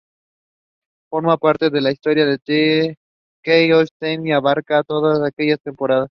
Forma 1.11 1.37
parte 1.37 1.69
de 1.69 1.79
la 1.81 1.91
historia 1.91 2.25
"The 2.37 2.95
Key 3.43 3.69
to 3.69 3.85
Time" 3.99 4.23
que 4.23 4.33
abarcaba 4.33 4.81
toda 4.83 5.27
aquella 5.27 5.57
temporada. 5.57 5.99